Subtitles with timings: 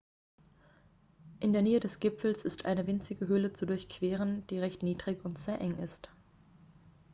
[1.41, 5.37] in der nähe des gipfels ist eine winzige höhle zu durchqueren die recht niedrig und
[5.37, 6.09] sehr eng ist